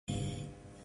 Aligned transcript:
No 0.07 0.15
audio 0.15 0.71